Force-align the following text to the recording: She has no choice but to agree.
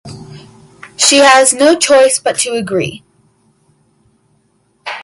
She 0.97 1.17
has 1.19 1.53
no 1.53 1.77
choice 1.77 2.17
but 2.17 2.39
to 2.39 2.53
agree. 2.55 3.03